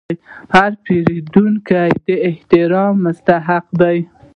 هر 0.55 0.71
پیرودونکی 0.83 1.89
د 2.07 2.07
احترام 2.27 2.95
مستحق 3.05 3.65
دی. 3.79 3.97